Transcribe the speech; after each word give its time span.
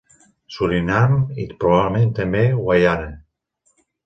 Surinam 0.53 1.13
i, 1.43 1.45
probablement 1.65 2.17
també, 2.21 2.43
Guaiana. 2.63 3.15